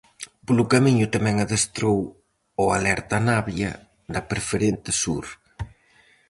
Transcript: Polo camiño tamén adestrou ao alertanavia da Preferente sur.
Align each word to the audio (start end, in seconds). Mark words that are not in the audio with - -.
Polo 0.45 0.63
camiño 0.73 1.05
tamén 1.15 1.35
adestrou 1.39 1.99
ao 2.59 2.67
alertanavia 2.77 3.71
da 4.13 4.21
Preferente 4.31 4.89
sur. 5.01 5.25